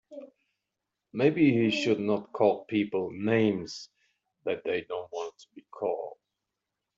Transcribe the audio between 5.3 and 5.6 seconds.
to